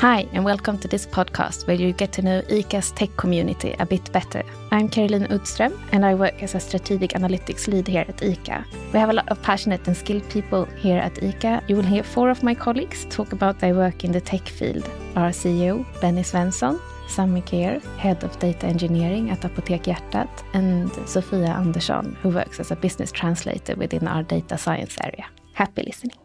Hi, 0.00 0.26
and 0.32 0.44
welcome 0.44 0.76
to 0.78 0.88
this 0.88 1.06
podcast 1.06 1.66
where 1.66 1.76
you 1.76 1.92
get 1.92 2.12
to 2.14 2.22
know 2.22 2.42
ICA's 2.42 2.90
tech 2.90 3.16
community 3.16 3.74
a 3.78 3.86
bit 3.86 4.12
better. 4.12 4.42
I'm 4.72 4.88
Caroline 4.88 5.28
Udström, 5.28 5.72
and 5.92 6.04
I 6.04 6.14
work 6.14 6.42
as 6.42 6.54
a 6.54 6.60
strategic 6.60 7.12
analytics 7.12 7.68
lead 7.68 7.86
here 7.86 8.04
at 8.06 8.16
ICA. 8.16 8.64
We 8.92 8.98
have 8.98 9.10
a 9.10 9.14
lot 9.14 9.28
of 9.28 9.40
passionate 9.40 9.86
and 9.86 9.96
skilled 9.96 10.28
people 10.28 10.64
here 10.64 10.98
at 10.98 11.14
ICA. 11.14 11.66
You 11.68 11.76
will 11.76 11.84
hear 11.84 12.02
four 12.02 12.28
of 12.28 12.42
my 12.42 12.54
colleagues 12.54 13.06
talk 13.08 13.32
about 13.32 13.60
their 13.60 13.74
work 13.74 14.04
in 14.04 14.10
the 14.10 14.20
tech 14.20 14.48
field. 14.48 14.86
Our 15.14 15.32
CIO, 15.32 15.86
Benny 16.00 16.22
Svensson, 16.22 16.80
Sammi 17.06 17.42
Keir, 17.46 17.78
Head 17.96 18.24
of 18.24 18.36
Data 18.40 18.66
Engineering 18.66 19.30
at 19.30 19.42
Apotek 19.42 19.84
Hjärtat, 19.84 20.28
and 20.54 20.90
Sofia 21.08 21.50
Andersson, 21.50 22.16
who 22.16 22.30
works 22.30 22.58
as 22.58 22.72
a 22.72 22.76
business 22.76 23.12
translator 23.12 23.76
within 23.76 24.08
our 24.08 24.24
data 24.24 24.58
science 24.58 24.98
area. 25.02 25.26
Happy 25.52 25.84
listening. 25.86 26.23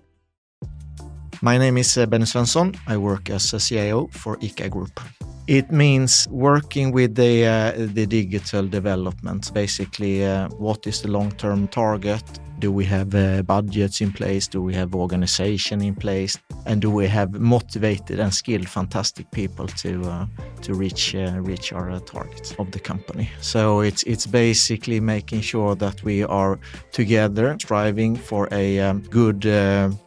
My 1.41 1.57
name 1.57 1.77
is 1.77 1.97
uh, 1.97 2.05
Benny 2.05 2.25
Svensson. 2.25 2.75
I 2.85 2.97
work 2.97 3.29
as 3.29 3.53
a 3.53 3.59
CIO 3.59 4.07
for 4.07 4.35
ICA 4.37 4.69
Group. 4.69 4.99
It 5.47 5.71
means 5.71 6.27
working 6.29 6.91
with 6.91 7.15
the, 7.15 7.45
uh, 7.45 7.71
the 7.77 8.05
digital 8.05 8.67
development. 8.67 9.53
Basically, 9.53 10.25
uh, 10.25 10.49
what 10.49 10.85
is 10.85 11.01
the 11.01 11.07
long 11.09 11.31
term 11.31 11.69
target? 11.69 12.23
Do 12.59 12.73
we 12.73 12.85
have 12.85 13.15
uh, 13.15 13.41
budgets 13.43 14.01
in 14.01 14.11
place? 14.11 14.45
Do 14.45 14.61
we 14.61 14.73
have 14.73 14.93
organization 14.93 15.81
in 15.81 15.95
place? 15.95 16.37
And 16.65 16.81
do 16.81 16.91
we 16.91 17.07
have 17.07 17.39
motivated 17.39 18.19
and 18.19 18.33
skilled, 18.33 18.67
fantastic 18.67 19.31
people 19.31 19.67
to 19.67 20.03
uh, 20.03 20.25
to 20.63 20.73
reach 20.73 21.15
uh, 21.15 21.39
reach 21.39 21.71
our 21.71 21.99
targets 22.01 22.53
of 22.59 22.71
the 22.71 22.79
company? 22.79 23.29
So 23.39 23.79
it's 23.79 24.03
it's 24.03 24.27
basically 24.27 24.99
making 24.99 25.41
sure 25.41 25.73
that 25.75 26.03
we 26.03 26.25
are 26.25 26.59
together, 26.91 27.55
striving 27.59 28.17
for 28.17 28.49
a 28.51 28.79
um, 28.79 29.03
good 29.09 29.43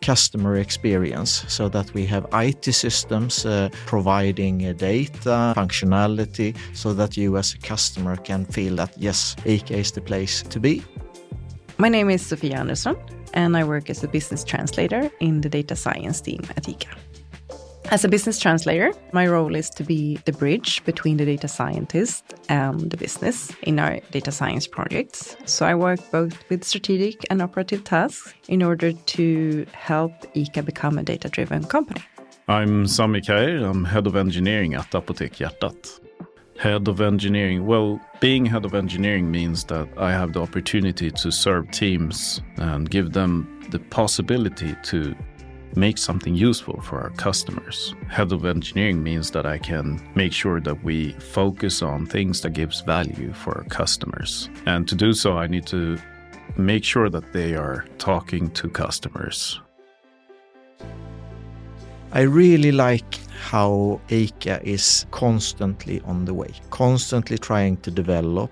customer 0.02 0.56
experience, 0.56 1.44
so 1.48 1.68
that 1.70 1.94
we 1.94 2.04
have 2.06 2.26
IT 2.34 2.74
systems 2.74 3.46
providing 3.86 4.76
data 4.76 5.54
functionality, 5.56 6.54
so 6.74 6.92
that 6.92 7.16
you 7.16 7.38
as 7.38 7.54
a 7.54 7.58
customer 7.58 8.16
can 8.16 8.44
feel 8.44 8.76
that 8.76 8.92
yes, 8.98 9.36
ICA 9.46 9.78
is 9.78 9.92
the 9.92 10.02
place 10.02 10.42
to 10.42 10.60
be 10.60 10.82
my 11.78 11.88
name 11.88 12.10
is 12.10 12.24
Sofia 12.24 12.58
Andersson, 12.58 12.96
and 13.34 13.56
I 13.56 13.64
work 13.64 13.90
as 13.90 14.02
a 14.04 14.08
business 14.08 14.44
translator 14.44 15.10
in 15.20 15.40
the 15.40 15.48
data 15.48 15.76
science 15.76 16.20
team 16.20 16.40
at 16.56 16.64
ICA. 16.64 16.88
As 17.90 18.04
a 18.04 18.08
business 18.08 18.38
translator, 18.38 18.92
my 19.12 19.26
role 19.26 19.54
is 19.54 19.68
to 19.70 19.84
be 19.84 20.16
the 20.24 20.32
bridge 20.32 20.82
between 20.84 21.18
the 21.18 21.26
data 21.26 21.48
scientist 21.48 22.24
and 22.48 22.90
the 22.90 22.96
business 22.96 23.52
in 23.64 23.78
our 23.78 24.00
data 24.10 24.32
science 24.32 24.66
projects. 24.66 25.36
So 25.44 25.66
I 25.66 25.74
work 25.74 26.00
both 26.10 26.48
with 26.48 26.64
strategic 26.64 27.20
and 27.28 27.42
operative 27.42 27.84
tasks 27.84 28.32
in 28.48 28.62
order 28.62 28.92
to 28.92 29.66
help 29.72 30.12
ICA 30.34 30.64
become 30.64 30.96
a 30.96 31.02
data 31.02 31.28
driven 31.28 31.64
company. 31.64 32.02
I'm 32.48 32.86
Sammi 32.86 33.20
Kair, 33.20 33.68
I'm 33.68 33.84
head 33.84 34.06
of 34.06 34.16
engineering 34.16 34.74
at 34.74 34.90
Apotek 34.92 35.36
Hjärtat. 35.36 36.00
Head 36.62 36.86
of 36.86 37.00
engineering. 37.00 37.66
Well, 37.66 38.00
being 38.20 38.46
head 38.46 38.64
of 38.64 38.72
engineering 38.72 39.28
means 39.28 39.64
that 39.64 39.88
I 39.96 40.12
have 40.12 40.32
the 40.32 40.42
opportunity 40.42 41.10
to 41.10 41.32
serve 41.32 41.68
teams 41.72 42.40
and 42.56 42.88
give 42.88 43.14
them 43.14 43.64
the 43.70 43.80
possibility 43.80 44.76
to 44.84 45.12
make 45.74 45.98
something 45.98 46.36
useful 46.36 46.80
for 46.80 47.00
our 47.00 47.10
customers. 47.10 47.96
Head 48.08 48.30
of 48.30 48.44
engineering 48.44 49.02
means 49.02 49.32
that 49.32 49.44
I 49.44 49.58
can 49.58 50.00
make 50.14 50.32
sure 50.32 50.60
that 50.60 50.84
we 50.84 51.14
focus 51.14 51.82
on 51.82 52.06
things 52.06 52.42
that 52.42 52.50
gives 52.50 52.80
value 52.82 53.32
for 53.32 53.58
our 53.58 53.64
customers. 53.64 54.48
And 54.64 54.86
to 54.86 54.94
do 54.94 55.14
so, 55.14 55.36
I 55.36 55.48
need 55.48 55.66
to 55.66 55.98
make 56.56 56.84
sure 56.84 57.10
that 57.10 57.32
they 57.32 57.56
are 57.56 57.86
talking 57.98 58.48
to 58.50 58.68
customers. 58.68 59.60
I 62.12 62.20
really 62.20 62.70
like 62.70 63.18
how 63.52 64.00
ICA 64.08 64.62
is 64.64 65.04
constantly 65.10 66.00
on 66.06 66.24
the 66.24 66.32
way, 66.32 66.50
constantly 66.70 67.36
trying 67.36 67.76
to 67.76 67.90
develop, 67.90 68.50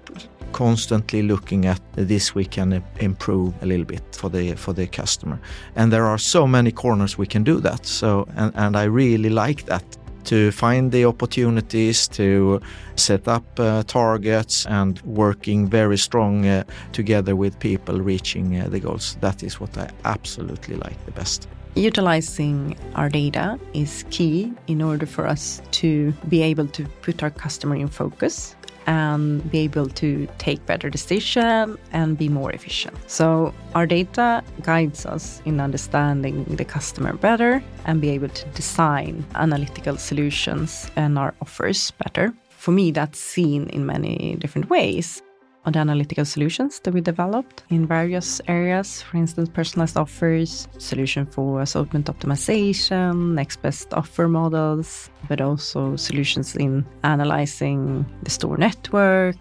constantly 0.52 1.22
looking 1.22 1.64
at 1.64 1.80
this 1.92 2.34
we 2.34 2.44
can 2.44 2.84
improve 2.98 3.54
a 3.62 3.66
little 3.66 3.86
bit 3.86 4.02
for 4.12 4.28
the 4.28 4.54
for 4.56 4.74
the 4.74 4.86
customer. 4.86 5.40
And 5.74 5.90
there 5.90 6.04
are 6.04 6.18
so 6.18 6.46
many 6.46 6.70
corners 6.70 7.16
we 7.16 7.26
can 7.26 7.44
do 7.44 7.60
that. 7.60 7.86
So 7.86 8.26
and, 8.36 8.52
and 8.54 8.76
I 8.76 8.84
really 8.84 9.30
like 9.30 9.64
that 9.64 9.84
to 10.24 10.50
find 10.50 10.92
the 10.92 11.06
opportunities 11.06 12.06
to 12.08 12.60
set 12.96 13.26
up 13.26 13.58
uh, 13.58 13.82
targets 13.84 14.66
and 14.66 15.00
working 15.00 15.70
very 15.70 15.96
strong 15.96 16.46
uh, 16.46 16.62
together 16.92 17.34
with 17.34 17.58
people 17.58 18.02
reaching 18.02 18.60
uh, 18.60 18.68
the 18.68 18.80
goals. 18.80 19.16
That 19.20 19.42
is 19.42 19.60
what 19.60 19.78
I 19.78 19.88
absolutely 20.04 20.76
like 20.76 21.06
the 21.06 21.12
best. 21.12 21.48
Utilizing 21.74 22.76
our 22.94 23.08
data 23.08 23.58
is 23.74 24.04
key 24.10 24.52
in 24.66 24.82
order 24.82 25.06
for 25.06 25.26
us 25.26 25.62
to 25.72 26.12
be 26.28 26.42
able 26.42 26.66
to 26.68 26.84
put 27.02 27.22
our 27.22 27.30
customer 27.30 27.76
in 27.76 27.88
focus 27.88 28.56
and 28.86 29.48
be 29.50 29.58
able 29.58 29.88
to 29.88 30.26
take 30.38 30.64
better 30.66 30.90
decisions 30.90 31.78
and 31.92 32.18
be 32.18 32.28
more 32.28 32.50
efficient. 32.50 32.96
So 33.06 33.54
our 33.74 33.86
data 33.86 34.42
guides 34.62 35.06
us 35.06 35.40
in 35.44 35.60
understanding 35.60 36.44
the 36.44 36.64
customer 36.64 37.12
better 37.12 37.62
and 37.84 38.00
be 38.00 38.10
able 38.10 38.30
to 38.30 38.48
design 38.48 39.24
analytical 39.34 39.96
solutions 39.96 40.90
and 40.96 41.18
our 41.18 41.34
offers 41.40 41.92
better. 41.92 42.32
For 42.48 42.72
me, 42.72 42.90
that's 42.90 43.20
seen 43.20 43.68
in 43.68 43.86
many 43.86 44.36
different 44.40 44.68
ways 44.68 45.22
on 45.64 45.72
the 45.72 45.78
analytical 45.78 46.24
solutions 46.24 46.80
that 46.80 46.94
we 46.94 47.00
developed 47.00 47.62
in 47.70 47.86
various 47.86 48.40
areas. 48.48 49.02
For 49.02 49.16
instance, 49.16 49.48
personalized 49.48 49.96
offers, 49.96 50.68
solution 50.78 51.26
for 51.26 51.60
assortment 51.60 52.06
optimization, 52.06 53.34
next 53.34 53.62
best 53.62 53.92
offer 53.92 54.28
models, 54.28 55.10
but 55.28 55.40
also 55.40 55.96
solutions 55.96 56.56
in 56.56 56.86
analyzing 57.04 58.06
the 58.22 58.30
store 58.30 58.56
network 58.56 59.36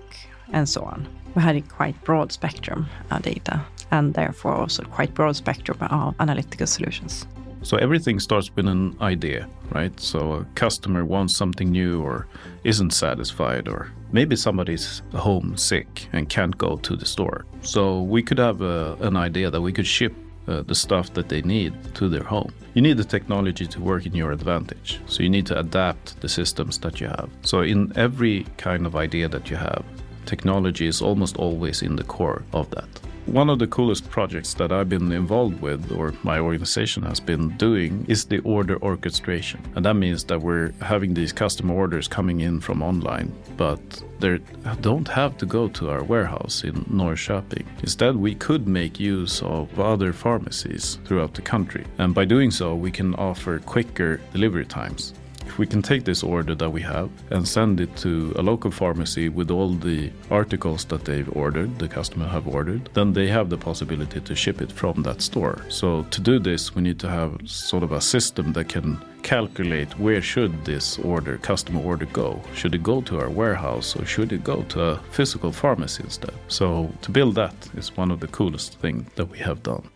and 0.51 0.67
so 0.67 0.83
on. 0.83 1.07
We 1.35 1.41
had 1.41 1.55
a 1.55 1.61
quite 1.61 2.01
broad 2.03 2.31
spectrum 2.31 2.87
of 3.11 3.21
data 3.21 3.63
and 3.91 4.13
therefore 4.13 4.55
also 4.55 4.83
quite 4.83 5.13
broad 5.13 5.35
spectrum 5.35 5.77
of 5.81 6.15
analytical 6.19 6.67
solutions. 6.67 7.25
So 7.61 7.77
everything 7.77 8.19
starts 8.19 8.49
with 8.55 8.67
an 8.67 8.95
idea, 9.01 9.47
right? 9.71 9.97
So 9.99 10.33
a 10.33 10.45
customer 10.55 11.05
wants 11.05 11.35
something 11.35 11.71
new 11.71 12.01
or 12.01 12.27
isn't 12.63 12.91
satisfied, 12.91 13.67
or 13.67 13.91
maybe 14.11 14.35
somebody's 14.35 15.01
home 15.13 15.57
sick 15.57 16.07
and 16.13 16.29
can't 16.29 16.57
go 16.57 16.77
to 16.77 16.95
the 16.95 17.05
store. 17.05 17.45
So 17.61 18.01
we 18.01 18.23
could 18.23 18.37
have 18.37 18.61
a, 18.61 18.95
an 19.01 19.15
idea 19.15 19.49
that 19.51 19.61
we 19.61 19.73
could 19.73 19.87
ship 19.87 20.13
uh, 20.47 20.63
the 20.63 20.75
stuff 20.75 21.13
that 21.13 21.29
they 21.29 21.41
need 21.41 21.73
to 21.95 22.09
their 22.09 22.23
home. 22.23 22.51
You 22.73 22.81
need 22.81 22.97
the 22.97 23.03
technology 23.03 23.67
to 23.67 23.79
work 23.81 24.05
in 24.05 24.15
your 24.15 24.31
advantage. 24.31 24.99
So 25.05 25.21
you 25.21 25.29
need 25.29 25.45
to 25.47 25.59
adapt 25.59 26.19
the 26.21 26.29
systems 26.29 26.79
that 26.79 26.99
you 26.99 27.07
have. 27.07 27.29
So 27.41 27.61
in 27.61 27.91
every 27.95 28.45
kind 28.57 28.85
of 28.85 28.95
idea 28.95 29.27
that 29.29 29.49
you 29.49 29.57
have, 29.57 29.83
technology 30.25 30.87
is 30.87 31.01
almost 31.01 31.37
always 31.37 31.81
in 31.81 31.95
the 31.95 32.03
core 32.03 32.43
of 32.53 32.69
that. 32.71 32.87
One 33.31 33.51
of 33.51 33.59
the 33.59 33.67
coolest 33.67 34.09
projects 34.09 34.55
that 34.55 34.71
I've 34.71 34.89
been 34.89 35.11
involved 35.11 35.61
with, 35.61 35.91
or 35.91 36.15
my 36.23 36.39
organization 36.39 37.03
has 37.03 37.19
been 37.19 37.49
doing, 37.57 38.03
is 38.07 38.25
the 38.25 38.39
order 38.39 38.81
orchestration. 38.81 39.61
And 39.75 39.85
that 39.85 39.93
means 39.93 40.23
that 40.23 40.41
we're 40.41 40.71
having 40.81 41.13
these 41.13 41.31
custom 41.31 41.69
orders 41.69 42.07
coming 42.07 42.41
in 42.41 42.59
from 42.59 42.81
online, 42.81 43.31
but 43.55 43.79
they 44.19 44.39
don't 44.81 45.07
have 45.07 45.37
to 45.37 45.45
go 45.45 45.67
to 45.67 45.91
our 45.91 46.01
warehouse 46.03 46.63
in 46.63 46.73
Norrköping. 46.85 47.67
Instead, 47.83 48.15
we 48.15 48.33
could 48.33 48.67
make 48.67 48.99
use 48.99 49.43
of 49.43 49.79
other 49.79 50.11
pharmacies 50.11 50.97
throughout 51.05 51.35
the 51.35 51.43
country. 51.43 51.85
And 51.99 52.15
by 52.15 52.25
doing 52.25 52.49
so, 52.49 52.73
we 52.73 52.89
can 52.89 53.13
offer 53.13 53.59
quicker 53.59 54.19
delivery 54.33 54.65
times 54.65 55.13
we 55.57 55.65
can 55.65 55.81
take 55.81 56.03
this 56.03 56.23
order 56.23 56.55
that 56.55 56.69
we 56.69 56.81
have 56.81 57.09
and 57.31 57.47
send 57.47 57.79
it 57.79 57.95
to 57.97 58.33
a 58.35 58.41
local 58.41 58.71
pharmacy 58.71 59.29
with 59.29 59.49
all 59.49 59.73
the 59.73 60.11
articles 60.29 60.85
that 60.85 61.05
they've 61.05 61.29
ordered, 61.35 61.79
the 61.79 61.87
customer 61.87 62.27
have 62.27 62.47
ordered, 62.47 62.89
then 62.93 63.13
they 63.13 63.27
have 63.27 63.49
the 63.49 63.57
possibility 63.57 64.19
to 64.19 64.35
ship 64.35 64.61
it 64.61 64.71
from 64.71 65.03
that 65.03 65.21
store. 65.21 65.65
So 65.69 66.03
to 66.11 66.21
do 66.21 66.39
this, 66.39 66.75
we 66.75 66.81
need 66.81 66.99
to 66.99 67.09
have 67.09 67.37
sort 67.45 67.83
of 67.83 67.91
a 67.91 68.01
system 68.01 68.53
that 68.53 68.69
can 68.69 69.03
calculate 69.23 69.99
where 69.99 70.21
should 70.21 70.65
this 70.65 70.97
order, 70.99 71.37
customer 71.37 71.81
order 71.81 72.05
go? 72.05 72.41
Should 72.53 72.75
it 72.75 72.83
go 72.83 73.01
to 73.01 73.19
our 73.19 73.29
warehouse 73.29 73.95
or 73.95 74.05
should 74.05 74.31
it 74.31 74.43
go 74.43 74.63
to 74.63 74.81
a 74.81 74.97
physical 75.11 75.51
pharmacy 75.51 76.03
instead? 76.03 76.33
So 76.47 76.91
to 77.01 77.11
build 77.11 77.35
that 77.35 77.55
is 77.75 77.95
one 77.97 78.11
of 78.11 78.19
the 78.19 78.27
coolest 78.27 78.79
things 78.79 79.05
that 79.15 79.25
we 79.25 79.39
have 79.39 79.61
done. 79.63 79.89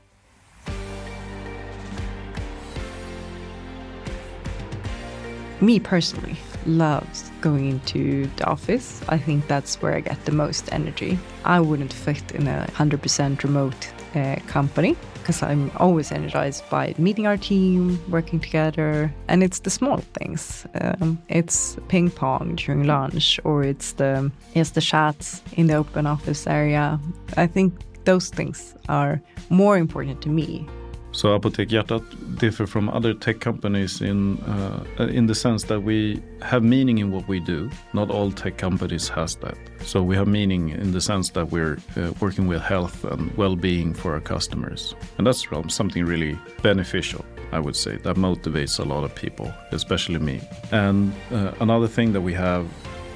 Me 5.64 5.80
personally 5.80 6.38
loves 6.66 7.32
going 7.42 7.70
into 7.70 8.28
the 8.38 8.46
office. 8.46 9.02
I 9.10 9.18
think 9.18 9.48
that's 9.48 9.82
where 9.82 9.96
I 9.96 10.02
get 10.02 10.24
the 10.26 10.32
most 10.32 10.72
energy. 10.72 11.20
I 11.46 11.60
wouldn't 11.60 11.94
fit 11.94 12.32
in 12.32 12.48
a 12.48 12.68
100% 12.74 13.44
remote 13.44 13.92
uh, 14.16 14.36
company 14.48 14.96
because 15.14 15.42
I'm 15.42 15.72
always 15.78 16.12
energized 16.12 16.70
by 16.70 16.94
meeting 16.98 17.28
our 17.28 17.38
team, 17.38 18.00
working 18.12 18.40
together, 18.42 19.14
and 19.30 19.42
it's 19.42 19.60
the 19.60 19.70
small 19.70 19.98
things. 20.20 20.68
Um, 20.82 21.18
it's 21.30 21.78
ping 21.88 22.10
pong 22.10 22.56
during 22.56 22.84
lunch, 22.84 23.40
or 23.46 23.64
it's 23.64 23.94
the 23.94 24.30
it's 24.54 24.72
the 24.72 24.82
chats 24.82 25.42
in 25.54 25.68
the 25.68 25.76
open 25.76 26.06
office 26.06 26.46
area. 26.46 27.00
I 27.38 27.48
think 27.48 27.74
those 28.04 28.28
things 28.30 28.76
are 28.90 29.22
more 29.50 29.78
important 29.78 30.22
to 30.24 30.30
me 30.30 30.68
So 31.14 31.40
Apotek 31.40 31.70
Hjärtat 31.70 32.04
differ 32.40 32.66
from 32.66 32.90
other 32.90 33.14
tech 33.14 33.40
companies 33.40 34.02
in 34.02 34.40
uh, 34.40 35.08
in 35.10 35.28
the 35.28 35.36
sense 35.36 35.64
that 35.66 35.84
we 35.84 36.22
have 36.42 36.64
meaning 36.64 36.98
in 36.98 37.12
what 37.12 37.28
we 37.28 37.40
do. 37.40 37.70
Not 37.94 38.10
all 38.10 38.32
tech 38.32 38.58
companies 38.58 39.10
has 39.10 39.36
that. 39.36 39.56
So 39.84 40.02
we 40.02 40.16
have 40.16 40.28
meaning 40.28 40.70
in 40.70 40.92
the 40.92 41.02
sense 41.02 41.30
that 41.34 41.52
we're 41.52 41.78
uh, 41.96 42.12
working 42.20 42.48
with 42.48 42.62
health 42.62 43.06
and 43.06 43.32
well-being 43.38 43.94
for 43.94 44.14
our 44.14 44.22
customers, 44.22 44.96
and 45.18 45.28
that's 45.28 45.48
something 45.68 46.04
really 46.06 46.38
beneficial. 46.64 47.24
I 47.52 47.60
would 47.60 47.76
say 47.76 47.98
that 47.98 48.16
motivates 48.16 48.80
a 48.80 48.84
lot 48.84 49.04
of 49.04 49.14
people, 49.14 49.54
especially 49.72 50.20
me. 50.20 50.42
And 50.72 51.14
uh, 51.32 51.52
another 51.60 51.88
thing 51.88 52.14
that 52.14 52.22
we 52.22 52.34
have 52.34 52.66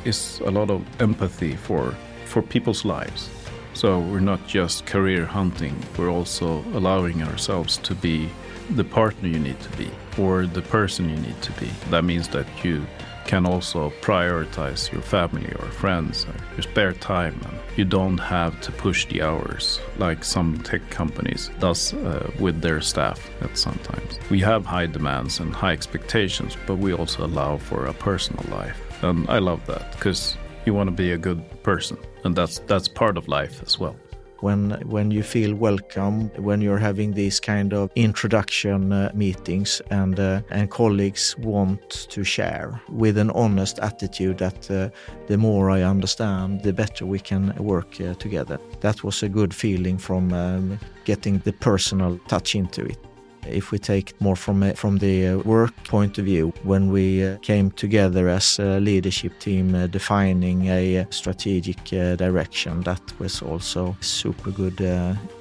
is 0.05 0.39
a 0.45 0.51
lot 0.51 0.69
of 0.69 0.81
empathy 1.01 1.55
for 1.55 1.95
for 2.25 2.41
people's 2.43 2.85
lives. 2.85 3.29
So 3.77 3.99
we're 3.99 4.21
not 4.21 4.47
just 4.47 4.87
career 4.87 5.23
hunting, 5.23 5.75
we're 5.99 6.09
also 6.09 6.65
allowing 6.73 7.21
ourselves 7.21 7.77
to 7.83 7.93
be 7.93 8.27
the 8.71 8.83
partner 8.83 9.29
you 9.29 9.37
need 9.37 9.59
to 9.59 9.69
be 9.77 9.91
or 10.17 10.47
the 10.47 10.63
person 10.63 11.07
you 11.07 11.15
need 11.17 11.39
to 11.43 11.51
be. 11.59 11.69
That 11.91 12.03
means 12.03 12.27
that 12.29 12.47
you 12.65 12.87
can 13.27 13.45
also 13.45 13.91
prioritize 14.01 14.91
your 14.91 15.03
family 15.03 15.53
or 15.59 15.67
friends 15.67 16.25
or 16.25 16.33
your 16.55 16.63
spare 16.63 16.93
time 16.93 17.39
and 17.45 17.59
you 17.75 17.85
don't 17.85 18.17
have 18.17 18.59
to 18.61 18.71
push 18.71 19.05
the 19.09 19.21
hours 19.21 19.79
like 19.97 20.23
some 20.23 20.57
tech 20.63 20.89
companies 20.89 21.51
does 21.59 21.93
uh, 21.93 22.31
with 22.39 22.61
their 22.61 22.79
staff 22.79 23.29
at 23.41 23.57
sometimes 23.57 24.17
we 24.29 24.39
have 24.39 24.65
high 24.65 24.85
demands 24.85 25.41
and 25.41 25.53
high 25.53 25.73
expectations 25.73 26.55
but 26.65 26.77
we 26.77 26.93
also 26.93 27.25
allow 27.25 27.57
for 27.57 27.85
a 27.85 27.93
personal 27.93 28.45
life 28.49 28.79
and 29.03 29.29
i 29.29 29.39
love 29.39 29.63
that 29.65 29.91
because 29.91 30.37
you 30.67 30.73
want 30.73 30.87
to 30.87 31.03
be 31.03 31.13
a 31.13 31.17
good 31.17 31.41
person 31.63 31.97
and 32.23 32.35
that's 32.35 32.59
that's 32.67 32.87
part 32.87 33.17
of 33.17 33.27
life 33.27 33.63
as 33.65 33.79
well. 33.79 33.95
When 34.41 34.71
when 34.85 35.09
you 35.09 35.23
feel 35.23 35.55
welcome 35.55 36.29
when 36.47 36.61
you're 36.61 36.83
having 36.89 37.13
these 37.13 37.39
kind 37.39 37.73
of 37.73 37.89
introduction 37.95 38.91
uh, 38.91 39.11
meetings 39.15 39.81
and 39.89 40.19
uh, 40.19 40.41
and 40.51 40.69
colleagues 40.69 41.35
want 41.39 41.89
to 42.09 42.23
share 42.23 42.79
with 42.89 43.17
an 43.17 43.31
honest 43.31 43.79
attitude 43.79 44.37
that 44.37 44.69
uh, 44.69 44.89
the 45.27 45.37
more 45.37 45.71
I 45.71 45.81
understand 45.81 46.61
the 46.61 46.73
better 46.73 47.05
we 47.05 47.19
can 47.19 47.55
work 47.55 47.99
uh, 47.99 48.13
together. 48.15 48.59
That 48.81 49.03
was 49.03 49.23
a 49.23 49.29
good 49.29 49.53
feeling 49.53 49.97
from 49.97 50.31
um, 50.33 50.79
getting 51.05 51.39
the 51.39 51.53
personal 51.53 52.19
touch 52.27 52.53
into 52.55 52.81
it 52.85 53.06
if 53.49 53.71
we 53.71 53.79
take 53.79 54.19
more 54.21 54.35
from 54.35 54.63
uh, 54.63 54.73
from 54.73 54.97
the 54.97 55.27
uh, 55.27 55.37
work 55.39 55.73
point 55.83 56.17
of 56.17 56.25
view, 56.25 56.53
when 56.63 56.91
we 56.91 57.25
uh, 57.25 57.37
came 57.37 57.71
together 57.71 58.29
as 58.29 58.59
a 58.59 58.79
leadership 58.79 59.39
team 59.39 59.75
uh, 59.75 59.87
defining 59.87 60.67
a 60.67 60.99
uh, 60.99 61.05
strategic 61.09 61.77
uh, 61.93 62.15
direction, 62.15 62.81
that 62.81 63.01
was 63.19 63.41
also 63.41 63.95
super 64.01 64.51
good 64.51 64.77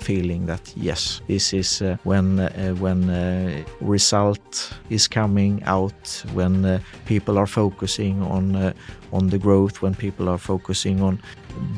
feeling 0.00 0.46
that 0.46 0.72
yes, 0.76 1.20
this 1.26 1.52
is 1.52 1.82
when 2.04 2.38
when 2.80 3.64
result 3.80 4.72
is 4.90 5.08
coming 5.08 5.62
out, 5.64 6.24
when 6.32 6.80
people 7.06 7.38
are 7.38 7.46
focusing 7.46 8.22
on 8.22 8.74
on 9.12 9.28
the 9.28 9.38
growth, 9.38 9.82
when 9.82 9.94
people 9.94 10.28
are 10.28 10.38
focusing 10.38 11.02
on 11.02 11.20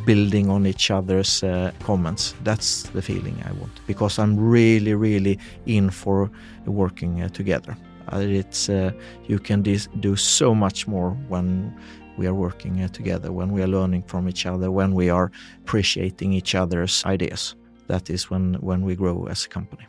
building 0.04 0.50
on 0.50 0.66
each 0.66 0.90
other's 0.90 1.42
uh, 1.42 1.70
comments. 1.82 2.34
That's 2.44 2.82
the 2.94 3.02
feeling 3.02 3.42
I 3.44 3.52
want 3.52 3.72
because 3.86 4.18
I'm 4.18 4.36
really, 4.36 4.94
really 4.94 5.38
in 5.66 5.90
for 5.90 6.30
working 6.66 7.22
uh, 7.22 7.28
together. 7.28 7.76
Uh, 8.12 8.20
it's 8.20 8.68
uh, 8.68 8.92
you 9.26 9.38
can 9.38 9.62
do 9.62 10.16
so 10.16 10.54
much 10.54 10.86
more 10.86 11.10
when 11.28 11.74
we 12.16 12.26
are 12.26 12.34
working 12.34 12.82
uh, 12.82 12.88
together, 12.88 13.32
when 13.32 13.52
we 13.52 13.62
are 13.62 13.68
learning 13.68 14.02
from 14.02 14.28
each 14.28 14.46
other, 14.46 14.70
when 14.70 14.94
we 14.94 15.10
are 15.10 15.30
appreciating 15.62 16.32
each 16.32 16.54
other's 16.54 17.04
ideas. 17.04 17.54
That 17.86 18.10
is 18.10 18.30
when 18.30 18.54
when 18.60 18.84
we 18.84 18.96
grow 18.96 19.26
as 19.26 19.44
a 19.44 19.48
company. 19.48 19.86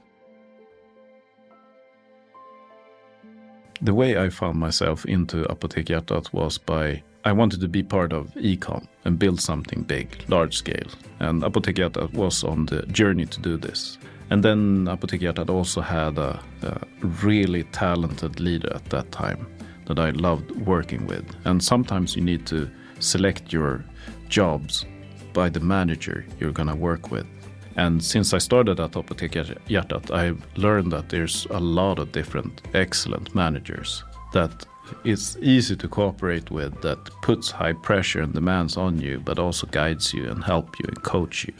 The 3.81 3.93
way 3.93 4.17
I 4.17 4.29
found 4.29 4.59
myself 4.59 5.05
into 5.05 5.43
Apotek 5.45 5.85
Hjärtat 5.85 6.33
was 6.33 6.57
by 6.57 7.01
I 7.25 7.33
wanted 7.33 7.59
to 7.61 7.67
be 7.67 7.83
part 7.83 8.13
of 8.13 8.33
ecom 8.35 8.87
and 9.03 9.19
build 9.19 9.41
something 9.41 9.83
big, 9.83 10.23
large 10.29 10.55
scale. 10.55 10.87
And 11.19 11.43
Apotek 11.43 11.75
Hjärtat 11.75 12.13
was 12.13 12.43
on 12.43 12.65
the 12.67 12.83
journey 12.83 13.25
to 13.25 13.41
do 13.41 13.57
this. 13.57 13.97
And 14.29 14.43
then 14.43 14.85
Apotek 14.85 15.21
Hjärtat 15.21 15.49
also 15.49 15.81
had 15.81 16.17
a, 16.17 16.39
a, 16.61 16.81
really 17.23 17.63
talented 17.63 18.39
leader 18.39 18.71
at 18.73 18.85
that 18.85 19.11
time 19.11 19.47
that 19.87 19.99
I 19.99 20.11
loved 20.11 20.51
working 20.51 21.07
with. 21.07 21.25
And 21.45 21.61
sometimes 21.63 22.15
you 22.15 22.21
need 22.21 22.45
to 22.47 22.69
select 22.99 23.51
your 23.51 23.83
jobs 24.29 24.85
by 25.33 25.49
the 25.49 25.59
manager 25.59 26.25
you're 26.39 26.51
going 26.51 26.69
to 26.69 26.75
work 26.75 27.11
with. 27.11 27.25
And 27.75 28.03
since 28.03 28.33
I 28.33 28.37
started 28.37 28.79
at 28.79 28.91
Apotek 28.91 29.33
Hjärtat, 29.67 30.11
I've 30.11 30.41
learned 30.57 30.91
that 30.93 31.09
there's 31.09 31.47
a 31.49 31.59
lot 31.59 31.99
of 31.99 32.11
different 32.11 32.61
excellent 32.73 33.35
managers 33.35 34.03
that 34.33 34.65
it's 35.03 35.37
easy 35.41 35.75
to 35.75 35.87
cooperate 35.87 36.51
with 36.51 36.81
that 36.81 36.97
puts 37.21 37.51
high 37.51 37.73
pressure 37.73 38.21
and 38.21 38.33
demands 38.33 38.77
on 38.77 38.99
you, 38.99 39.19
but 39.19 39.39
also 39.39 39.67
guides 39.67 40.13
you 40.13 40.29
and 40.29 40.43
help 40.43 40.77
you 40.79 40.85
and 40.87 41.01
coach 41.03 41.45
you. 41.45 41.53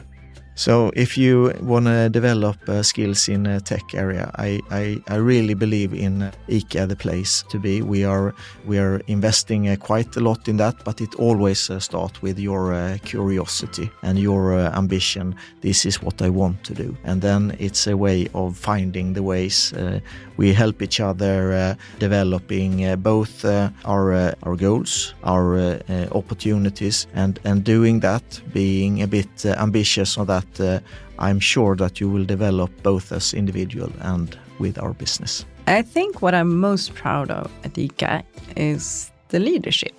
So 0.60 0.92
if 0.94 1.18
you 1.18 1.54
want 1.62 1.86
to 1.86 2.10
develop 2.10 2.58
uh, 2.68 2.84
skills 2.84 3.30
in 3.30 3.46
a 3.46 3.62
tech 3.62 3.96
area, 3.96 4.30
I, 4.36 4.60
I, 4.70 5.02
I, 5.08 5.16
really 5.16 5.54
believe 5.54 5.94
in 5.94 6.34
ICA 6.50 6.86
the 6.86 6.98
place 6.98 7.46
to 7.50 7.58
be. 7.58 7.82
We 7.82 8.04
are 8.04 8.36
we 8.66 8.78
are 8.78 9.00
investing 9.08 9.70
uh, 9.70 9.78
quite 9.78 10.18
a 10.18 10.20
lot 10.20 10.50
in 10.50 10.58
that, 10.58 10.76
but 10.84 11.00
it 11.00 11.16
always 11.16 11.70
uh, 11.70 11.80
starts 11.80 12.22
with 12.22 12.38
your 12.38 12.74
uh, 12.74 12.98
curiosity 13.06 13.90
and 14.02 14.20
your 14.20 14.54
uh, 14.54 14.78
ambition. 14.78 15.34
This 15.62 15.86
is 15.86 16.04
what 16.04 16.22
I 16.22 16.30
want 16.30 16.62
to 16.66 16.74
do, 16.74 16.98
and 17.06 17.22
then 17.22 17.56
it's 17.58 17.88
a 17.88 17.96
way 17.96 18.28
of 18.34 18.58
finding 18.58 19.14
the 19.14 19.24
ways. 19.24 19.72
Uh, 19.72 20.02
we 20.36 20.54
help 20.54 20.82
each 20.82 21.00
other 21.00 21.78
developing 22.00 22.96
both 22.98 23.46
our 23.86 24.36
our 24.44 24.56
goals, 24.58 25.14
our 25.24 25.80
opportunities, 26.12 27.08
and 27.14 27.40
and 27.46 27.64
doing 27.64 28.02
that, 28.02 28.42
being 28.54 29.02
a 29.02 29.08
bit 29.08 29.46
ambitious 29.46 30.18
on 30.18 30.28
that 30.28 30.49
uh, 30.60 30.80
I'm 31.18 31.40
sure 31.40 31.76
that 31.76 32.00
you 32.00 32.10
will 32.10 32.26
develop 32.26 32.72
both 32.84 33.12
as 33.12 33.34
individual 33.34 33.92
and 34.02 34.38
with 34.60 34.78
our 34.78 34.94
business. 34.94 35.46
I 35.68 35.82
think 35.82 36.22
what 36.22 36.34
I'm 36.34 36.60
most 36.60 36.96
proud 36.96 37.30
of 37.30 37.52
at 37.64 37.74
ICA 37.74 38.24
is 38.56 39.12
the 39.30 39.40
leadership. 39.40 39.94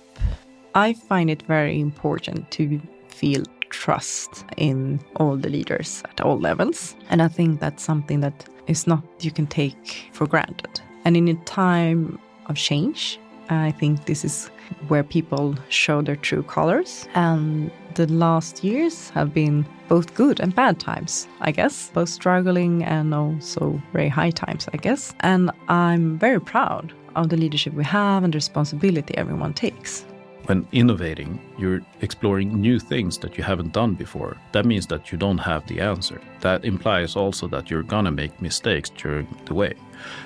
I 0.75 0.93
find 0.93 1.29
it 1.29 1.43
very 1.43 1.79
important 1.79 2.49
to 2.51 2.81
feel 3.07 3.43
trust 3.69 4.45
in 4.57 4.99
all 5.15 5.37
the 5.37 5.49
leaders 5.49 6.03
at 6.05 6.21
all 6.21 6.39
levels. 6.39 6.95
And 7.09 7.21
I 7.21 7.27
think 7.27 7.59
that's 7.59 7.83
something 7.83 8.19
that 8.21 8.45
is 8.67 8.87
not 8.87 9.03
you 9.19 9.31
can 9.31 9.47
take 9.47 10.09
for 10.13 10.27
granted. 10.27 10.81
And 11.05 11.17
in 11.17 11.27
a 11.27 11.35
time 11.45 12.19
of 12.47 12.55
change, 12.55 13.19
I 13.49 13.71
think 13.71 14.05
this 14.05 14.23
is 14.23 14.49
where 14.87 15.03
people 15.03 15.55
show 15.69 16.01
their 16.01 16.15
true 16.15 16.43
colors. 16.43 17.07
And 17.15 17.71
the 17.95 18.07
last 18.07 18.63
years 18.63 19.09
have 19.11 19.33
been 19.33 19.65
both 19.87 20.13
good 20.13 20.39
and 20.39 20.55
bad 20.55 20.79
times, 20.79 21.27
I 21.41 21.51
guess, 21.51 21.91
both 21.93 22.09
struggling 22.09 22.83
and 22.83 23.13
also 23.13 23.81
very 23.93 24.09
high 24.09 24.31
times, 24.31 24.67
I 24.73 24.77
guess. 24.77 25.13
And 25.19 25.51
I'm 25.67 26.17
very 26.17 26.39
proud 26.39 26.93
of 27.15 27.29
the 27.29 27.37
leadership 27.37 27.73
we 27.73 27.83
have 27.83 28.23
and 28.23 28.33
the 28.33 28.37
responsibility 28.37 29.17
everyone 29.17 29.53
takes. 29.53 30.05
When 30.47 30.67
innovating, 30.71 31.39
you're 31.57 31.81
exploring 32.01 32.59
new 32.59 32.79
things 32.79 33.17
that 33.19 33.37
you 33.37 33.43
haven't 33.43 33.73
done 33.73 33.93
before. 33.93 34.37
That 34.51 34.65
means 34.65 34.87
that 34.87 35.11
you 35.11 35.17
don't 35.17 35.37
have 35.37 35.65
the 35.67 35.79
answer. 35.79 36.19
That 36.41 36.65
implies 36.65 37.15
also 37.15 37.47
that 37.49 37.69
you're 37.69 37.83
gonna 37.83 38.11
make 38.11 38.41
mistakes 38.41 38.89
during 38.89 39.27
the 39.45 39.53
way. 39.53 39.73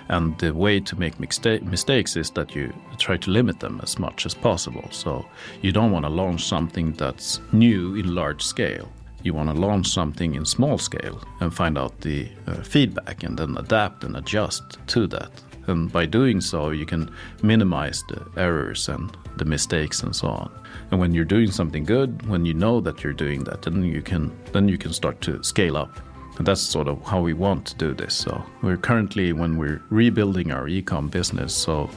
And 0.07 0.37
the 0.39 0.53
way 0.53 0.79
to 0.79 0.95
make 0.99 1.19
mistakes 1.19 2.15
is 2.15 2.31
that 2.31 2.55
you 2.55 2.73
try 2.97 3.17
to 3.17 3.31
limit 3.31 3.59
them 3.59 3.79
as 3.83 3.99
much 3.99 4.25
as 4.25 4.33
possible. 4.33 4.87
So 4.91 5.25
you 5.61 5.71
don't 5.71 5.91
want 5.91 6.05
to 6.05 6.09
launch 6.09 6.45
something 6.45 6.93
that's 6.93 7.41
new 7.51 7.95
in 7.95 8.15
large 8.15 8.41
scale. 8.41 8.89
You 9.23 9.33
want 9.33 9.49
to 9.49 9.59
launch 9.59 9.87
something 9.87 10.35
in 10.35 10.45
small 10.45 10.77
scale 10.77 11.21
and 11.41 11.53
find 11.53 11.77
out 11.77 11.99
the 12.01 12.29
uh, 12.47 12.61
feedback 12.61 13.23
and 13.23 13.37
then 13.37 13.57
adapt 13.57 14.03
and 14.03 14.15
adjust 14.15 14.77
to 14.87 15.07
that. 15.07 15.31
And 15.67 15.91
by 15.91 16.05
doing 16.05 16.41
so, 16.41 16.69
you 16.69 16.85
can 16.85 17.09
minimize 17.41 18.03
the 18.09 18.25
errors 18.37 18.89
and 18.89 19.15
the 19.37 19.45
mistakes 19.45 20.03
and 20.03 20.15
so 20.15 20.27
on. 20.27 20.51
And 20.91 20.99
when 20.99 21.13
you're 21.13 21.25
doing 21.25 21.51
something 21.51 21.83
good, 21.83 22.27
when 22.27 22.45
you 22.45 22.53
know 22.53 22.81
that 22.81 23.03
you're 23.03 23.13
doing 23.13 23.43
that, 23.45 23.63
then 23.63 23.83
you 23.83 24.01
can 24.01 24.31
then 24.51 24.67
you 24.67 24.77
can 24.77 24.93
start 24.93 25.21
to 25.21 25.43
scale 25.43 25.77
up 25.77 25.99
and 26.37 26.45
that's 26.45 26.61
sort 26.61 26.87
of 26.87 27.01
how 27.03 27.21
we 27.21 27.33
want 27.33 27.65
to 27.65 27.75
do 27.75 27.93
this. 27.93 28.13
So 28.13 28.43
we're 28.61 28.77
currently 28.77 29.33
when 29.33 29.57
we're 29.57 29.81
rebuilding 29.89 30.51
our 30.51 30.65
ecom 30.65 31.09
business. 31.09 31.53
So 31.53 31.89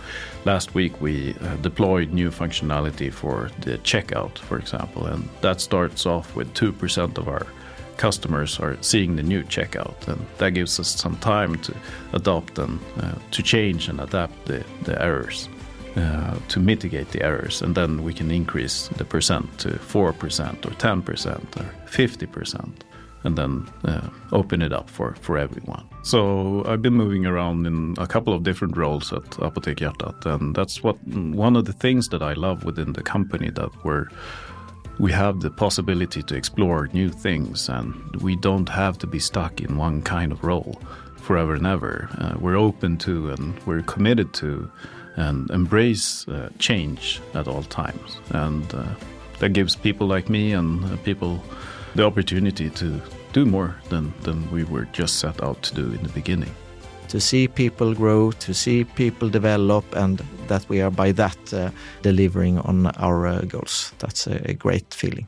last 0.45 0.75
week 0.75 1.01
we 1.01 1.35
uh, 1.41 1.57
deployed 1.57 2.13
new 2.13 2.31
functionality 2.31 3.13
for 3.13 3.51
the 3.61 3.79
checkout, 3.79 4.39
for 4.39 4.59
example, 4.59 5.07
and 5.07 5.29
that 5.41 5.61
starts 5.61 6.07
off 6.07 6.37
with 6.37 6.53
two 6.55 6.73
percent 6.73 7.19
of 7.19 7.29
our 7.29 7.47
customers 7.99 8.59
are 8.61 8.77
seeing 8.81 9.17
the 9.17 9.23
new 9.23 9.43
checkout, 9.45 10.09
and 10.09 10.25
that 10.39 10.55
gives 10.55 10.81
us 10.81 10.89
some 10.89 11.17
time 11.17 11.59
to 11.59 11.75
adopt 12.13 12.59
and 12.59 12.81
uh, 13.01 13.13
to 13.31 13.43
change 13.43 13.89
and 13.89 14.01
adapt 14.01 14.47
the, 14.47 14.65
the 14.85 15.01
errors. 15.03 15.49
Uh, 15.97 16.39
to 16.47 16.61
mitigate 16.61 17.11
the 17.11 17.21
errors, 17.25 17.61
and 17.61 17.75
then 17.75 18.05
we 18.05 18.15
can 18.15 18.31
increase 18.31 18.89
the 18.99 19.05
percent 19.05 19.59
to 19.59 19.69
4% 19.71 20.05
or 20.05 20.13
10% 20.13 21.57
or 21.57 21.71
50%. 21.87 22.71
and 23.25 23.37
then 23.37 23.67
uh, 23.85 24.09
open 24.33 24.63
it 24.63 24.73
up 24.73 24.89
for, 24.89 25.15
for 25.21 25.37
everyone. 25.37 25.85
So 26.03 26.63
I've 26.67 26.83
been 26.83 26.95
moving 26.95 27.27
around 27.27 27.67
in 27.67 27.95
a 27.99 28.07
couple 28.07 28.33
of 28.33 28.43
different 28.43 28.77
roles 28.77 29.13
at 29.13 29.25
Apotek 29.41 29.77
Hjärtat, 29.77 30.25
and 30.27 30.55
that's 30.55 30.83
what 30.83 30.97
one 31.07 31.57
of 31.57 31.65
the 31.65 31.73
things 31.73 32.09
that 32.11 32.23
I 32.23 32.35
love 32.35 32.65
within 32.65 32.93
the 32.93 33.03
company 33.03 33.51
that 33.51 33.71
we're 33.85 34.07
we 34.99 35.13
have 35.13 35.41
the 35.41 35.51
possibility 35.51 36.23
to 36.23 36.35
explore 36.35 36.89
new 36.93 37.09
things 37.09 37.69
and 37.69 38.17
we 38.17 38.35
don't 38.37 38.69
have 38.69 38.99
to 38.99 39.07
be 39.07 39.19
stuck 39.19 39.61
in 39.61 39.77
one 39.77 40.03
kind 40.03 40.33
of 40.33 40.43
role 40.43 40.81
forever 41.17 41.55
and 41.55 41.67
ever. 41.67 42.09
Uh, 42.19 42.35
we're 42.41 42.57
open 42.57 42.97
to 42.99 43.31
and 43.31 43.59
we're 43.65 43.83
committed 43.83 44.33
to 44.35 44.71
and 45.17 45.51
embrace 45.51 46.27
uh, 46.29 46.49
change 46.59 47.21
at 47.35 47.47
all 47.47 47.63
times. 47.65 48.19
And 48.31 48.75
uh, 48.75 48.95
that 49.39 49.53
gives 49.53 49.77
people 49.77 50.07
like 50.07 50.29
me 50.29 50.53
and 50.53 50.85
uh, 50.85 50.97
people 50.99 51.43
the 51.95 52.05
opportunity 52.05 52.71
to 52.71 53.01
do 53.33 53.45
more 53.45 53.77
than, 53.89 54.13
than 54.23 54.51
we 54.51 54.65
were 54.65 54.87
just 54.87 55.19
set 55.19 55.43
out 55.43 55.63
to 55.63 55.75
do 55.75 55.93
in 55.93 56.03
the 56.03 56.09
beginning. 56.11 56.55
To 57.09 57.21
see 57.21 57.49
people 57.49 57.95
grow, 57.95 58.33
to 58.33 58.53
see 58.55 58.85
people 58.85 59.29
develop, 59.31 59.85
and 59.97 60.23
that 60.49 60.69
we 60.69 60.83
are 60.83 60.91
by 60.91 61.13
that 61.13 61.55
uh, 61.55 61.71
delivering 62.03 62.59
on 62.59 62.87
our 62.99 63.27
uh, 63.27 63.41
goals. 63.43 63.93
That's 63.99 64.27
a, 64.27 64.51
a 64.51 64.55
great 64.55 64.93
feeling. 64.93 65.27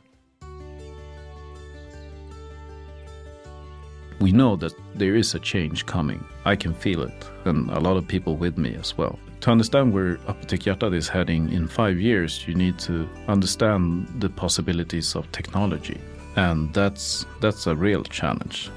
We 4.21 4.33
know 4.33 4.57
that 4.57 4.75
there 4.95 5.17
is 5.17 5.35
a 5.35 5.39
change 5.39 5.87
coming. 5.87 6.23
I 6.45 6.57
can 6.57 6.75
feel 6.75 7.03
it, 7.03 7.31
and 7.47 7.71
a 7.71 7.81
lot 7.81 7.97
of 7.97 8.07
people 8.07 8.37
with 8.37 8.59
me 8.59 8.75
as 8.75 8.99
well. 8.99 9.19
To 9.41 9.51
understand 9.51 9.95
where 9.95 10.17
Apotek 10.29 10.65
Hjärtat 10.65 10.95
is 10.95 11.09
heading 11.09 11.51
in 11.51 11.67
five 11.67 11.99
years, 11.99 12.47
you 12.47 12.55
need 12.55 12.79
to 12.81 13.09
understand 13.27 14.07
the 14.21 14.29
possibilities 14.29 15.17
of 15.17 15.33
technology 15.33 15.99
and 16.37 16.73
that's 16.73 17.27
that's 17.41 17.67
a 17.67 17.75
real 17.75 18.03
challenge. 18.05 18.71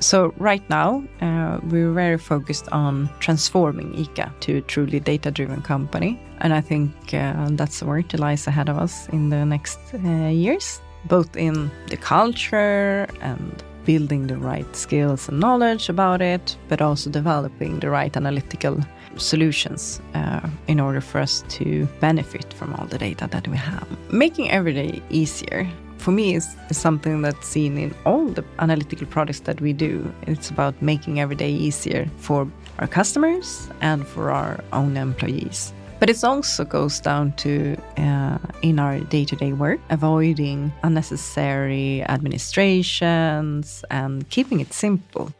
So 0.00 0.32
right 0.38 0.62
now, 0.70 1.02
uh, 1.20 1.58
we're 1.64 1.92
very 1.92 2.18
focused 2.18 2.68
on 2.70 3.10
transforming 3.18 3.92
ICA 3.94 4.30
to 4.40 4.58
a 4.58 4.60
truly 4.60 5.00
data-driven 5.00 5.62
company, 5.62 6.20
and 6.38 6.52
I 6.52 6.60
think 6.60 6.92
uh, 7.12 7.48
that's 7.52 7.80
the 7.80 7.86
work 7.86 8.08
that 8.10 8.20
lies 8.20 8.46
ahead 8.46 8.68
of 8.68 8.78
us 8.78 9.08
in 9.08 9.30
the 9.30 9.44
next 9.44 9.78
uh, 9.94 10.28
years, 10.28 10.80
both 11.06 11.36
in 11.36 11.70
the 11.88 11.96
culture 11.96 13.08
and 13.20 13.62
building 13.84 14.26
the 14.26 14.36
right 14.36 14.76
skills 14.76 15.28
and 15.28 15.40
knowledge 15.40 15.88
about 15.88 16.20
it, 16.20 16.56
but 16.68 16.80
also 16.80 17.10
developing 17.10 17.80
the 17.80 17.90
right 17.90 18.16
analytical 18.16 18.78
solutions 19.16 20.00
uh, 20.14 20.46
in 20.68 20.78
order 20.78 21.00
for 21.00 21.18
us 21.20 21.42
to 21.48 21.86
benefit 22.00 22.52
from 22.52 22.74
all 22.74 22.86
the 22.86 22.98
data 22.98 23.26
that 23.30 23.48
we 23.48 23.56
have. 23.56 23.88
Making 24.12 24.50
every 24.50 24.74
day 24.74 25.02
easier 25.10 25.66
for 26.08 26.12
me 26.12 26.34
is, 26.34 26.56
is, 26.70 26.78
something 26.78 27.20
that's 27.20 27.46
seen 27.46 27.76
in 27.76 27.94
all 28.06 28.24
the 28.28 28.42
analytical 28.60 29.06
products 29.06 29.40
that 29.40 29.60
we 29.60 29.74
do. 29.74 30.10
It's 30.26 30.48
about 30.48 30.80
making 30.80 31.20
every 31.20 31.36
day 31.36 31.50
easier 31.50 32.08
for 32.16 32.50
our 32.78 32.86
customers 32.86 33.68
and 33.82 34.06
for 34.06 34.30
our 34.30 34.58
own 34.72 34.96
employees. 34.96 35.74
But 36.00 36.08
it 36.08 36.24
also 36.24 36.64
goes 36.64 36.98
down 36.98 37.32
to 37.44 37.76
uh, 37.98 38.38
in 38.62 38.78
our 38.78 39.00
day 39.00 39.26
to 39.26 39.36
day 39.36 39.52
work, 39.52 39.80
avoiding 39.90 40.72
unnecessary 40.82 42.02
administrations 42.04 43.84
and 43.90 44.26
keeping 44.30 44.60
it 44.60 44.72
simple. 44.72 45.30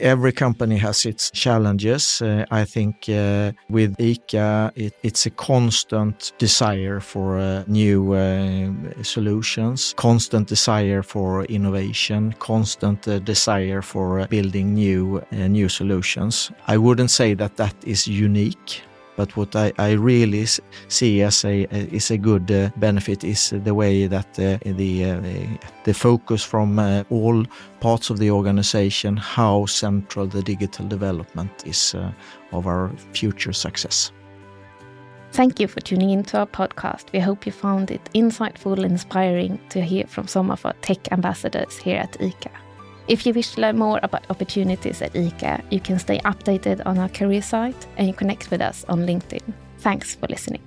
Every 0.00 0.32
company 0.32 0.78
has 0.78 1.04
its 1.04 1.30
challenges. 1.30 2.22
Uh, 2.22 2.46
I 2.50 2.64
think 2.64 3.08
uh, 3.08 3.52
with 3.68 3.96
ICA, 3.98 4.72
it, 4.74 4.94
it's 5.02 5.26
a 5.26 5.30
constant 5.30 6.32
desire 6.38 7.00
for 7.00 7.38
uh, 7.38 7.64
new 7.66 8.14
uh, 8.14 8.70
solutions, 9.02 9.94
constant 9.96 10.48
desire 10.48 11.02
for 11.02 11.44
innovation, 11.44 12.34
constant 12.38 13.06
uh, 13.06 13.18
desire 13.18 13.82
for 13.82 14.26
building 14.28 14.74
new 14.74 15.22
uh, 15.32 15.48
new 15.48 15.68
solutions. 15.68 16.50
I 16.66 16.78
wouldn't 16.78 17.10
say 17.10 17.34
that 17.34 17.56
that 17.56 17.74
is 17.84 18.06
unique 18.06 18.82
but 19.20 19.36
what 19.36 19.54
I, 19.54 19.70
I 19.76 19.90
really 19.92 20.46
see 20.88 21.20
as 21.20 21.44
a, 21.44 21.64
is 21.94 22.10
a 22.10 22.16
good 22.16 22.50
uh, 22.50 22.70
benefit 22.76 23.22
is 23.22 23.50
the 23.50 23.74
way 23.74 24.06
that 24.06 24.28
uh, 24.38 24.56
the 24.64 25.04
uh, 25.04 25.20
the 25.84 25.92
focus 25.92 26.42
from 26.42 26.78
uh, 26.78 27.04
all 27.10 27.44
parts 27.80 28.08
of 28.08 28.18
the 28.18 28.30
organization, 28.30 29.18
how 29.18 29.66
central 29.66 30.26
the 30.26 30.42
digital 30.42 30.88
development 30.88 31.52
is 31.66 31.94
uh, 31.94 32.12
of 32.52 32.66
our 32.66 32.90
future 33.12 33.52
success. 33.52 34.10
Thank 35.32 35.60
you 35.60 35.68
for 35.68 35.80
tuning 35.80 36.10
into 36.10 36.38
our 36.38 36.46
podcast. 36.46 37.12
We 37.12 37.20
hope 37.20 37.44
you 37.44 37.52
found 37.52 37.90
it 37.90 38.10
insightful 38.14 38.72
and 38.72 38.92
inspiring 38.92 39.60
to 39.68 39.82
hear 39.82 40.06
from 40.06 40.28
some 40.28 40.50
of 40.50 40.64
our 40.64 40.74
tech 40.80 41.12
ambassadors 41.12 41.76
here 41.76 41.98
at 41.98 42.12
ICA. 42.20 42.69
If 43.08 43.26
you 43.26 43.34
wish 43.34 43.54
to 43.54 43.60
learn 43.60 43.78
more 43.78 43.98
about 44.02 44.30
opportunities 44.30 45.02
at 45.02 45.14
ICA, 45.14 45.62
you 45.70 45.80
can 45.80 45.98
stay 45.98 46.18
updated 46.20 46.82
on 46.86 46.98
our 46.98 47.08
career 47.08 47.42
site 47.42 47.86
and 47.96 48.06
you 48.06 48.14
connect 48.14 48.50
with 48.50 48.60
us 48.60 48.84
on 48.88 49.00
LinkedIn. 49.00 49.42
Thanks 49.78 50.14
for 50.14 50.26
listening. 50.28 50.62